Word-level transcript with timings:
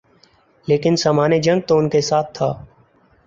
لیکن 0.67 0.95
سامان 0.95 1.39
جنگ 1.41 1.61
تو 1.61 1.77
ان 1.77 1.89
کے 1.89 2.01
ساتھ 2.01 2.33
تھا۔ 2.33 2.51